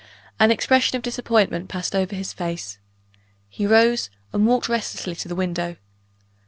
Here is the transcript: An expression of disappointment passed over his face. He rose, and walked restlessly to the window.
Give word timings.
An 0.39 0.49
expression 0.49 0.95
of 0.97 1.03
disappointment 1.03 1.69
passed 1.69 1.95
over 1.95 2.15
his 2.15 2.33
face. 2.33 2.79
He 3.47 3.67
rose, 3.67 4.09
and 4.33 4.47
walked 4.47 4.67
restlessly 4.67 5.13
to 5.17 5.27
the 5.27 5.35
window. 5.35 5.75